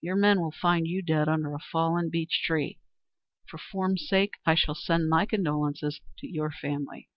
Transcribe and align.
Your 0.00 0.14
men 0.14 0.40
will 0.40 0.52
find 0.52 0.86
you 0.86 1.02
dead 1.02 1.28
under 1.28 1.52
a 1.52 1.58
fallen 1.58 2.08
beech 2.08 2.42
tree. 2.44 2.78
For 3.48 3.58
form's 3.58 4.06
sake 4.06 4.34
I 4.46 4.54
shall 4.54 4.76
send 4.76 5.08
my 5.08 5.26
condolences 5.26 6.00
to 6.18 6.28
your 6.28 6.52
family." 6.52 7.08